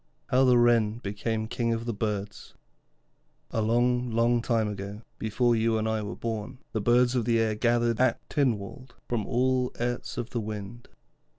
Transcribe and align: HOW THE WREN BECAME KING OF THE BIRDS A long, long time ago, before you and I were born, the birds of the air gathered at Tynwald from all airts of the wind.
HOW 0.29 0.45
THE 0.45 0.57
WREN 0.57 0.97
BECAME 0.97 1.47
KING 1.47 1.73
OF 1.75 1.85
THE 1.85 1.93
BIRDS 1.93 2.55
A 3.51 3.61
long, 3.61 4.09
long 4.09 4.41
time 4.41 4.67
ago, 4.67 5.03
before 5.19 5.55
you 5.55 5.77
and 5.77 5.87
I 5.87 6.01
were 6.01 6.15
born, 6.15 6.57
the 6.71 6.81
birds 6.81 7.13
of 7.13 7.25
the 7.25 7.37
air 7.37 7.53
gathered 7.53 7.99
at 8.01 8.27
Tynwald 8.27 8.95
from 9.07 9.27
all 9.27 9.71
airts 9.77 10.17
of 10.17 10.31
the 10.31 10.41
wind. 10.41 10.87